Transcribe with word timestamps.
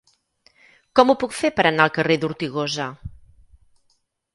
Com 1.01 1.11
ho 1.13 1.17
puc 1.25 1.37
fer 1.41 1.53
per 1.59 1.67
anar 1.73 1.87
al 1.87 1.95
carrer 2.01 2.19
d'Ortigosa? 2.25 2.93